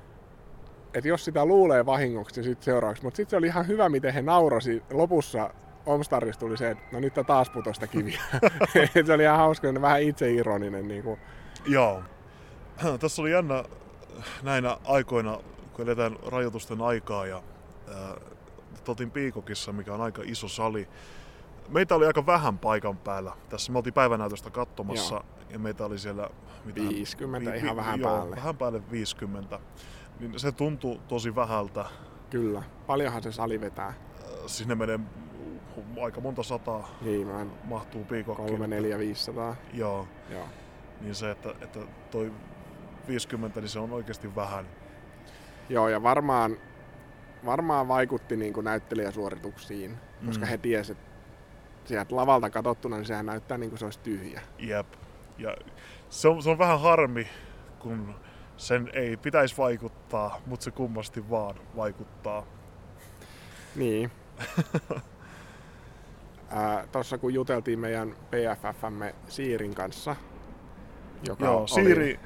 että 0.95 1.09
jos 1.09 1.25
sitä 1.25 1.45
luulee 1.45 1.87
vahingoksi, 1.87 2.41
niin 2.41 2.45
sitten 2.45 2.65
seuraavaksi. 2.65 3.03
Mutta 3.03 3.17
sitten 3.17 3.31
se 3.31 3.37
oli 3.37 3.47
ihan 3.47 3.67
hyvä, 3.67 3.89
miten 3.89 4.15
he 4.15 4.23
naurasi 4.23 4.83
lopussa 4.91 5.51
Omstarissa 5.87 6.41
tuli 6.41 6.57
se, 6.57 6.71
että 6.71 6.85
no 6.93 7.01
nyt 7.01 7.15
taas 7.27 7.51
putosta 7.51 7.87
kiviä. 7.87 8.21
se 9.07 9.13
oli 9.13 9.23
ihan 9.23 9.37
hauska, 9.37 9.69
vähän 9.81 10.03
itseironinen. 10.03 10.89
Niin 10.89 11.03
kuin. 11.03 11.21
Joo. 11.67 12.03
Tässä 13.01 13.23
oli 13.23 13.33
jännä 13.33 13.65
näinä 14.43 14.79
aikoina, 14.85 15.39
kun 15.73 15.85
eletään 15.85 16.17
rajoitusten 16.27 16.83
aikaa 16.83 17.27
ja 17.27 17.43
ää, 17.95 18.17
oltiin 18.89 19.11
Piikokissa, 19.11 19.73
mikä 19.73 19.95
on 19.95 20.01
aika 20.01 20.23
iso 20.25 20.49
sali. 20.49 20.89
Meitä 21.69 21.95
oli 21.95 22.07
aika 22.07 22.27
vähän 22.27 22.59
paikan 22.59 22.97
päällä. 22.97 23.33
Tässä 23.49 23.73
me 23.73 23.79
oltiin 23.79 23.95
päivänäytöstä 23.95 24.51
katsomassa 24.51 25.15
Joo. 25.15 25.25
ja 25.51 25.59
meitä 25.59 25.85
oli 25.85 25.99
siellä... 25.99 26.31
Mitä, 26.65 26.81
50, 26.81 27.53
vi, 27.53 27.59
ihan 27.59 27.77
vähän 27.77 28.01
joo, 28.01 28.11
päälle. 28.11 28.37
vähän 28.37 28.57
päälle 28.57 28.83
50. 28.91 29.61
Niin 30.21 30.41
se 30.41 30.53
tuntui 30.53 31.01
tosi 31.09 31.35
vähältä. 31.35 31.85
Kyllä. 32.31 32.63
Paljonhan 32.87 33.23
se 33.23 33.33
sali 33.33 33.61
vetää. 33.61 33.95
Sinne 34.47 34.75
menee 34.75 35.01
aika 36.03 36.21
monta 36.21 36.43
sataa 36.43 36.89
niin, 37.01 37.27
mä 37.27 37.47
mahtuu 37.65 38.05
piikokkiin. 38.05 38.49
3, 38.49 38.67
4, 38.67 38.99
500. 38.99 39.57
Joo. 39.73 40.09
Joo. 40.31 40.49
Niin 41.01 41.15
se, 41.15 41.31
että, 41.31 41.55
että 41.61 41.81
toi 42.11 42.33
50, 43.09 43.61
niin 43.61 43.69
se 43.69 43.79
on 43.79 43.93
oikeasti 43.93 44.37
vähän. 44.37 44.67
Joo, 45.69 45.89
ja 45.89 46.03
varmaan, 46.03 46.57
varmaan 47.45 47.89
vaikutti 47.89 48.37
niin 48.37 48.53
kuin 48.53 48.65
näyttelijäsuorituksiin, 48.65 49.97
koska 50.27 50.45
mm. 50.45 50.49
he 50.49 50.59
tiesivät, 50.59 50.99
että 50.99 51.89
sieltä 51.89 52.17
lavalta 52.17 52.51
katsottuna, 52.51 52.97
niin 52.97 53.07
sehän 53.07 53.27
näyttää 53.27 53.59
niin 53.59 53.71
kuin 53.71 53.79
se 53.79 53.85
olisi 53.85 53.99
tyhjä. 53.99 54.41
Jep. 54.59 54.87
Ja 55.39 55.57
se 56.09 56.29
on, 56.29 56.43
se 56.43 56.51
on 56.51 56.59
vähän 56.59 56.81
harmi, 56.81 57.29
kun 57.79 58.15
sen 58.57 58.91
ei 58.93 59.17
pitäisi 59.17 59.57
vaikuttaa, 59.59 60.41
mutta 60.47 60.65
se 60.65 60.71
kummasti 60.71 61.31
vaan 61.31 61.55
vaikuttaa. 61.77 62.47
Niin. 63.77 64.11
Tuossa 66.93 67.19
kun 67.19 67.35
juteltiin 67.35 67.79
meidän 67.79 68.11
PFFmme 68.11 69.15
Siirin 69.29 69.75
kanssa, 69.75 70.17
joka 71.29 71.45
Joo, 71.45 71.59
oli... 71.59 71.69
Siiri 71.69 72.21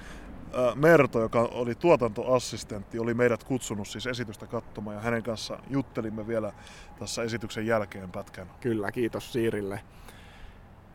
Merto, 0.74 1.20
joka 1.20 1.40
oli 1.40 1.74
tuotantoassistentti, 1.74 2.98
oli 2.98 3.14
meidät 3.14 3.44
kutsunut 3.44 3.88
siis 3.88 4.06
esitystä 4.06 4.46
katsomaan 4.46 4.96
ja 4.96 5.02
hänen 5.02 5.22
kanssa 5.22 5.58
juttelimme 5.68 6.26
vielä 6.26 6.52
tässä 6.98 7.22
esityksen 7.22 7.66
jälkeen 7.66 8.10
pätkän. 8.10 8.50
Kyllä, 8.60 8.92
kiitos 8.92 9.32
Siirille. 9.32 9.80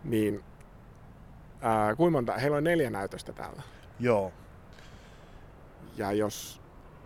Niin, 0.04 0.44
ää, 1.62 1.96
kuinka 1.96 2.12
monta? 2.12 2.34
Heillä 2.34 2.58
on 2.58 2.64
neljä 2.64 2.90
näytöstä 2.90 3.34
täällä. 3.34 3.62
Joo. 4.00 4.32
Ja 5.98 6.12
jos 6.12 6.62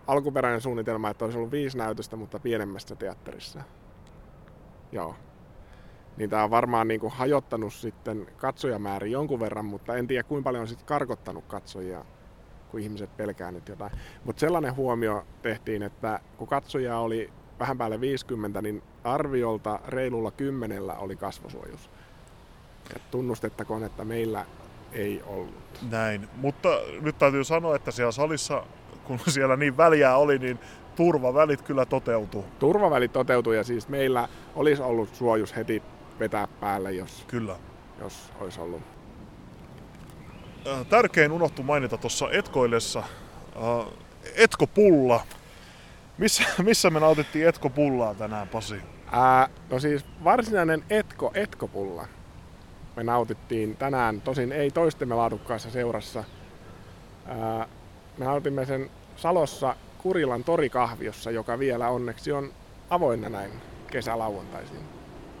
alkuperäinen 0.06 0.60
suunnitelma, 0.60 1.10
että 1.10 1.24
olisi 1.24 1.38
ollut 1.38 1.52
viisi 1.52 1.78
näytöstä, 1.78 2.16
mutta 2.16 2.38
pienemmässä 2.38 2.96
teatterissa. 2.96 3.62
Joo, 4.92 5.14
niin 6.16 6.30
tämä 6.30 6.44
on 6.44 6.50
varmaan 6.50 6.88
niin 6.88 7.00
kuin 7.00 7.12
hajottanut 7.12 7.72
sitten 7.72 8.26
katsojamäärin 8.36 9.12
jonkun 9.12 9.40
verran, 9.40 9.64
mutta 9.64 9.96
en 9.96 10.06
tiedä 10.06 10.22
kuinka 10.22 10.44
paljon 10.44 10.60
on 10.60 10.68
sitten 10.68 10.86
karkottanut 10.86 11.44
katsojia, 11.44 12.04
kun 12.70 12.80
ihmiset 12.80 13.16
pelkää 13.16 13.50
nyt 13.52 13.68
jotain. 13.68 13.92
Mutta 14.24 14.40
sellainen 14.40 14.76
huomio 14.76 15.24
tehtiin, 15.42 15.82
että 15.82 16.20
kun 16.36 16.48
katsojia 16.48 16.98
oli 16.98 17.30
vähän 17.60 17.78
päälle 17.78 18.00
50, 18.00 18.62
niin 18.62 18.82
arviolta 19.04 19.80
reilulla 19.88 20.30
kymmenellä 20.30 20.94
oli 20.94 21.16
kasvosuojus. 21.16 21.90
Et 22.96 23.02
tunnustettakoon, 23.10 23.84
että 23.84 24.04
meillä 24.04 24.46
ei 24.92 25.22
ollut. 25.26 25.54
Näin, 25.90 26.28
mutta 26.36 26.68
nyt 27.00 27.18
täytyy 27.18 27.44
sanoa, 27.44 27.76
että 27.76 27.90
siellä 27.90 28.12
salissa, 28.12 28.66
kun 29.04 29.20
siellä 29.28 29.56
niin 29.56 29.76
väliä 29.76 30.16
oli, 30.16 30.38
niin 30.38 30.58
turvavälit 30.96 31.62
kyllä 31.62 31.86
toteutuu. 31.86 32.44
Turvavälit 32.58 33.12
toteutuu 33.12 33.52
ja 33.52 33.64
siis 33.64 33.88
meillä 33.88 34.28
olisi 34.56 34.82
ollut 34.82 35.14
suojus 35.14 35.56
heti 35.56 35.82
vetää 36.20 36.48
päälle, 36.60 36.92
jos, 36.92 37.24
Kyllä. 37.28 37.56
jos 38.00 38.32
olisi 38.40 38.60
ollut. 38.60 38.82
Tärkein 40.88 41.32
unohtu 41.32 41.62
mainita 41.62 41.98
tuossa 41.98 42.30
Etkoillessa. 42.30 43.02
Etko 44.36 44.66
Pulla. 44.66 45.20
Missä, 46.18 46.44
missä 46.62 46.90
me 46.90 47.00
nautittiin 47.00 47.48
Etko 47.48 47.70
Pullaa 47.70 48.14
tänään, 48.14 48.48
Pasi? 48.48 48.74
Ää, 49.12 49.48
no 49.70 49.78
siis 49.78 50.04
varsinainen 50.24 50.84
Etko 50.90 51.30
Etkopulla. 51.34 52.06
Me 52.96 53.02
nautittiin 53.02 53.76
tänään, 53.76 54.20
tosin 54.20 54.52
ei 54.52 54.70
toistemme 54.70 55.14
laadukkaassa 55.14 55.70
seurassa. 55.70 56.24
Ää, 57.26 57.66
me 58.18 58.24
nautimme 58.24 58.66
sen 58.66 58.90
Salossa 59.16 59.76
Kurilan 59.98 60.44
torikahviossa, 60.44 61.30
joka 61.30 61.58
vielä 61.58 61.88
onneksi 61.88 62.32
on 62.32 62.52
avoinna 62.90 63.28
näin 63.28 63.50
kesälauantaisin. 63.90 64.80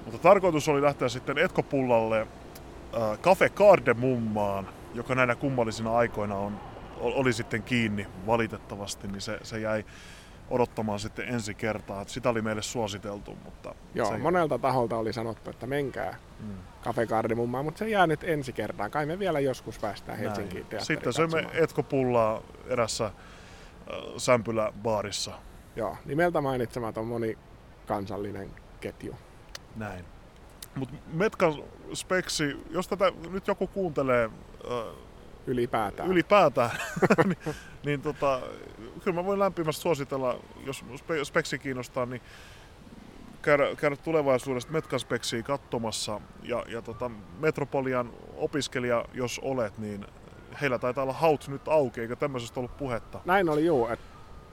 Mutta 0.04 0.18
tarkoitus 0.18 0.68
oli 0.68 0.82
lähteä 0.82 1.08
sitten 1.08 1.38
Etkopullalle 1.38 2.20
äh, 2.20 3.18
Cafe 3.18 3.48
Cardemummaan, 3.48 4.68
joka 4.94 5.14
näinä 5.14 5.34
kummallisina 5.34 5.96
aikoina 5.96 6.36
on, 6.36 6.60
oli 7.00 7.32
sitten 7.32 7.62
kiinni 7.62 8.06
valitettavasti, 8.26 9.08
niin 9.08 9.20
se, 9.20 9.38
se 9.42 9.60
jäi 9.60 9.84
odottamaan 10.50 10.98
sitten 10.98 11.28
ensi 11.28 11.54
kertaa. 11.54 12.04
Sitä 12.06 12.30
oli 12.30 12.42
meille 12.42 12.62
suositeltu, 12.62 13.36
mutta... 13.44 13.74
Joo, 13.94 14.10
se... 14.10 14.18
monelta 14.18 14.58
taholta 14.58 14.96
oli 14.96 15.12
sanottu, 15.12 15.50
että 15.50 15.66
menkää 15.66 16.16
mm. 16.40 16.54
Cafe 16.82 17.06
mutta 17.62 17.78
se 17.78 17.88
jää 17.88 18.06
nyt 18.06 18.24
ensi 18.24 18.52
kertaan. 18.52 18.90
Kai 18.90 19.06
me 19.06 19.18
vielä 19.18 19.40
joskus 19.40 19.78
päästään 19.78 20.18
Helsinkiin 20.18 20.66
Sitten 20.78 21.12
söimme 21.12 21.46
Etkopullaa 21.52 22.42
erässä 22.66 23.04
äh, 23.04 23.12
Sämpylä-baarissa. 24.16 25.32
Joo, 25.76 25.96
nimeltä 26.04 26.40
mainitsematon 26.40 27.06
moni 27.06 27.38
kansallinen 27.86 28.50
ketju. 28.80 29.16
Näin. 29.76 30.04
Mutta 30.74 30.94
Metkan 31.12 31.54
speksi, 31.94 32.56
jos 32.70 32.88
tätä 32.88 33.12
nyt 33.30 33.46
joku 33.46 33.66
kuuntelee 33.66 34.30
äh, 34.70 34.94
ylipäätään, 35.46 36.10
ylipäätään 36.10 36.70
niin, 37.24 37.54
niin 37.84 38.02
tota, 38.02 38.40
kyllä 39.04 39.14
mä 39.14 39.24
voin 39.24 39.38
lämpimästi 39.38 39.82
suositella, 39.82 40.38
jos 40.64 40.84
speksi 41.24 41.58
kiinnostaa, 41.58 42.06
niin 42.06 42.22
käydä, 43.42 43.64
käydä 43.76 43.96
tulevaisuudesta 43.96 44.72
Metkan 44.72 45.00
speksiä 45.00 45.42
katsomassa. 45.42 46.20
Ja, 46.42 46.64
ja 46.68 46.82
tota, 46.82 47.10
Metropolian 47.38 48.10
opiskelija, 48.36 49.04
jos 49.14 49.40
olet, 49.42 49.78
niin 49.78 50.06
heillä 50.60 50.78
taitaa 50.78 51.02
olla 51.02 51.12
haut 51.12 51.48
nyt 51.48 51.68
auki, 51.68 52.00
eikö 52.00 52.16
tämmöisestä 52.16 52.60
ollut 52.60 52.76
puhetta? 52.76 53.20
Näin 53.24 53.48
oli 53.48 53.66
juu. 53.66 53.86
Et, 53.86 54.00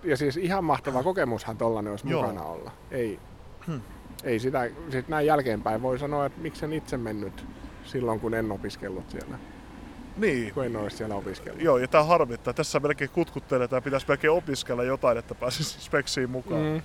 ja 0.03 0.17
siis 0.17 0.37
ihan 0.37 0.63
mahtava 0.63 1.03
kokemushan 1.03 1.57
tollanen 1.57 1.91
olisi 1.91 2.09
Joo. 2.09 2.21
mukana 2.21 2.43
olla. 2.43 2.71
Ei, 2.91 3.19
hmm 3.67 3.81
ei 4.23 4.39
sitä, 4.39 4.69
sit 4.91 5.07
näin 5.07 5.27
jälkeenpäin 5.27 5.81
voi 5.81 5.99
sanoa, 5.99 6.25
että 6.25 6.41
miksi 6.41 6.65
en 6.65 6.73
itse 6.73 6.97
mennyt 6.97 7.45
silloin, 7.85 8.19
kun 8.19 8.33
en 8.33 8.51
opiskellut 8.51 9.09
siellä. 9.09 9.37
Niin. 10.17 10.53
Kun 10.53 10.65
en 10.65 10.75
ole 10.75 10.89
siellä 10.89 11.15
opiskellut. 11.15 11.61
Joo, 11.61 11.77
ja 11.77 11.87
tämä 11.87 12.03
harmittaa. 12.03 12.53
Tässä 12.53 12.79
melkein 12.79 13.09
kutkuttelee, 13.09 13.65
että 13.65 13.81
pitäisi 13.81 14.05
melkein 14.07 14.31
opiskella 14.31 14.83
jotain, 14.83 15.17
että 15.17 15.35
pääsisi 15.35 15.81
speksiin 15.81 16.29
mukaan. 16.29 16.61
Mm. 16.61 16.81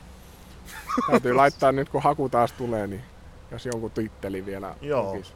Täytyy 1.11 1.33
laittaa 1.35 1.73
nyt, 1.73 1.89
kun 1.89 2.03
haku 2.03 2.29
taas 2.29 2.53
tulee, 2.53 2.87
niin 2.87 3.03
jos 3.51 3.67
jonkun 3.67 3.91
titteli 3.91 4.47
vielä 4.47 4.75
Joo. 4.81 5.13
Lukisi. 5.13 5.33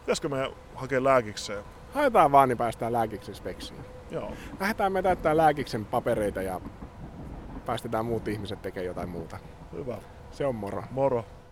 Pitäisikö 0.00 0.28
me 0.28 0.50
hakea 0.74 1.04
lääkikseen? 1.04 1.64
Haetaan 1.94 2.32
vaan, 2.32 2.48
niin 2.48 2.58
päästään 2.58 2.92
lääkiksen 2.92 3.34
speksiin. 3.34 3.80
Joo. 4.10 4.32
Lähdetään 4.60 4.92
me 4.92 5.02
täyttää 5.02 5.36
lääkiksen 5.36 5.84
papereita 5.84 6.42
ja 6.42 6.60
päästetään 7.66 8.06
muut 8.06 8.28
ihmiset 8.28 8.62
tekemään 8.62 8.86
jotain 8.86 9.08
muuta. 9.08 9.38
Hyvä. 9.72 9.96
Se 10.34 10.44
on 10.44 10.56
moro. 10.56 10.84
Moro. 10.90 11.43